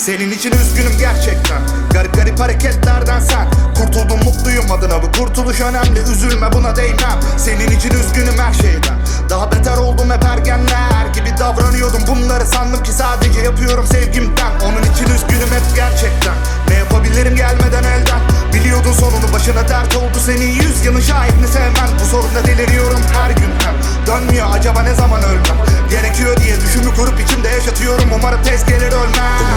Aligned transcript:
Senin 0.00 0.30
için 0.30 0.52
üzgünüm 0.52 0.98
gerçekten. 0.98 1.62
Garip 1.92 2.14
garip 2.14 2.40
hareketlerden 2.40 3.20
sen. 3.20 3.50
Kurtuldum 3.78 4.18
mutluyum 4.24 4.72
adına. 4.72 5.02
Bu 5.02 5.12
kurtuluş 5.12 5.60
önemli. 5.60 6.00
Üzülme 6.12 6.52
buna 6.52 6.76
değmem. 6.76 7.20
Senin 7.36 7.70
için 7.70 7.90
üzgünüm 7.90 8.38
her 8.38 8.54
şeyden. 8.54 8.98
Daha 9.30 9.52
beter 9.52 9.76
oldum 9.76 10.10
hep 10.10 10.24
ergenler 10.24 11.06
gibi 11.14 11.38
davranıyordum. 11.38 12.00
Bunları 12.06 12.46
sandım 12.46 12.82
ki 12.82 12.92
sadece 12.92 13.40
yapıyorum 13.40 13.86
sevgimden. 13.86 14.52
Onun 14.64 14.82
için 14.92 15.14
üzgünüm 15.14 15.50
hep 15.56 15.76
gerçekten. 15.76 16.34
Ne 16.68 16.74
yapabilirim 16.74 17.36
gelmeden 17.36 17.84
elden? 17.84 18.20
Biliyordun 18.54 18.92
sonunu 18.92 19.32
başına 19.32 19.68
dert 19.68 19.96
oldu. 19.96 20.18
Senin 20.26 20.50
yüz 20.50 20.84
yanı 20.84 21.02
şahidini 21.02 21.48
sevmen 21.48 21.90
Bu 22.02 22.04
sorunda 22.04 22.44
deliriyorum 22.46 23.00
her 23.12 23.30
gün 23.30 23.50
hem 23.64 23.74
Dönmüyor 24.06 24.46
acaba 24.52 24.82
ne 24.82 24.94
zaman 24.94 25.22
ölmem? 25.22 25.58
Gerekiyor 25.90 26.36
diye 26.36 26.60
düşümü 26.60 26.94
kurup 26.94 27.20
içimde 27.20 27.48
yaşatıyorum. 27.48 28.08
Umarım 28.18 28.42
tez 28.42 28.64
gelir 28.64 28.92
ölmem 28.92 29.49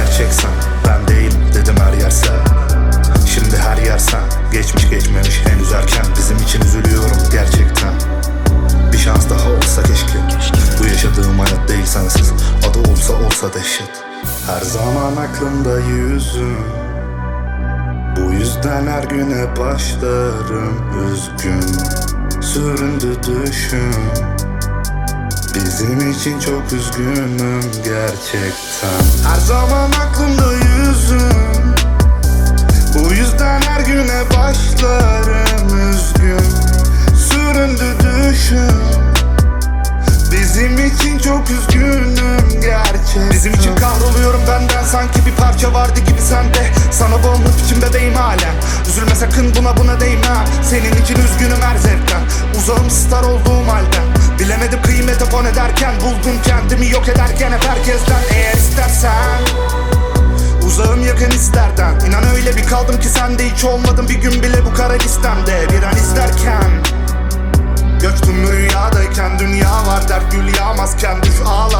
gerçeksen 0.00 0.50
Ben 0.88 1.08
değil 1.08 1.32
dedim 1.54 1.74
her 1.76 1.92
yer 1.92 2.10
sen. 2.10 2.36
Şimdi 3.26 3.56
her 3.56 3.76
yer 3.76 3.98
sen 3.98 4.20
Geçmiş 4.52 4.90
geçmemiş 4.90 5.40
henüz 5.46 5.72
erken. 5.72 6.04
Bizim 6.18 6.36
için 6.36 6.60
üzülüyorum 6.60 7.18
gerçekten. 7.32 7.92
Bir 8.92 8.98
şans 8.98 9.30
daha 9.30 9.50
olsa 9.50 9.82
keşke. 9.82 10.18
Bu 10.80 10.86
yaşadığım 10.86 11.38
hayat 11.38 11.68
değil 11.68 11.86
sensiz 11.86 12.32
Adı 12.70 12.90
olsa 12.90 13.12
olsa 13.12 13.54
dehşet. 13.54 13.90
Her 14.46 14.60
zaman 14.60 15.16
aklımda 15.16 15.80
yüzün 15.80 16.56
bu 18.16 18.32
yüzden 18.32 18.86
her 18.86 19.02
güne 19.02 19.56
başlarım 19.56 20.74
üzgün. 21.12 21.76
Süründü 22.40 23.16
düşün 23.22 23.94
Bizim 25.64 26.10
için 26.10 26.38
çok 26.38 26.72
üzgünüm 26.72 27.60
gerçekten. 27.84 29.30
Her 29.30 29.40
zaman 29.40 29.90
aklımda 29.92 30.52
yüzün 30.52 31.74
Bu 32.94 33.14
yüzden 33.14 33.60
her 33.60 33.80
güne 33.80 34.22
başlarım 34.36 35.90
üzgün. 35.90 36.44
Süründü 37.16 37.96
düşün 38.00 38.70
Bizim 40.32 40.86
için 40.86 41.18
çok 41.18 41.50
üzgünüm 41.50 42.60
gerçekten. 42.62 43.30
Bizim 43.30 43.54
için 43.54 43.76
kahroluyorum 43.76 44.40
benden. 44.48 44.84
Sanki 44.84 45.26
bir 45.26 45.32
parça 45.32 45.72
vardı 45.74 46.00
gibi 46.00 46.20
sende. 46.20 46.72
Sana 46.90 47.24
bağımlı 47.24 47.48
biçim 47.64 47.82
bebeğim 47.82 48.14
halen. 48.14 48.54
Üzülme 48.88 49.14
sakın 49.14 49.54
buna 49.58 49.69
Senin 50.70 51.02
için 51.02 51.16
üzgünüm 51.16 51.62
her 51.62 51.76
zevkten. 51.76 52.22
Uzağım 52.58 52.90
star 52.90 53.22
olduğum 53.22 53.66
halden. 53.68 54.38
Bilemedim 54.38 54.82
kıymeti 54.82 55.24
fon 55.24 55.44
ederken 55.44 55.94
Buldum 56.00 56.42
kendimi 56.44 56.90
yok 56.90 57.08
ederken 57.08 57.52
hep 57.52 57.64
herkesten. 57.64 58.20
Eğer 58.34 58.54
istersen 58.54 59.40
Uzağım 60.66 61.02
yakın 61.06 61.30
isterden. 61.30 62.00
İnan 62.08 62.24
öyle 62.36 62.56
bir 62.56 62.66
kaldım 62.66 63.00
ki 63.00 63.08
sende 63.08 63.50
hiç 63.50 63.64
olmadım. 63.64 64.08
Bir 64.08 64.14
gün 64.14 64.42
bile 64.42 64.64
bu 64.64 64.74
kara 64.74 64.92
listemde 64.92 65.66
Bir 65.72 65.82
an 65.82 65.96
izlerken. 65.96 66.70
Göçtüm 68.00 68.52
rüyadayken 68.52 69.38
dünya 69.38 69.86
var 69.86 70.08
dert 70.08 70.32
gül 70.32 70.56
yağmazken. 70.58 71.22
Düş 71.22 71.40
ağlar 71.46 71.79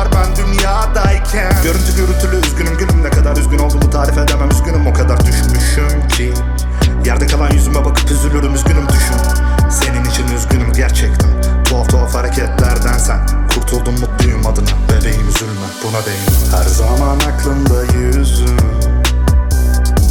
buna 15.91 16.07
değin. 16.07 16.53
Her 16.57 16.69
zaman 16.69 17.17
aklımda 17.17 17.85
yüzün 17.85 18.61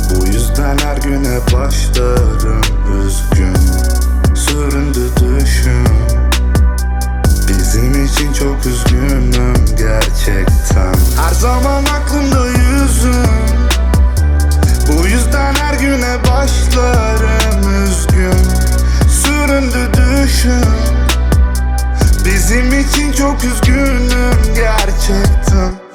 Bu 0.10 0.26
yüzden 0.26 0.78
her 0.78 0.98
güne 0.98 1.40
başlarım 1.54 2.62
üzgün 3.06 3.59
için 22.80 23.12
çok 23.12 23.44
üzgünüm 23.44 24.56
gerçekten 24.56 25.89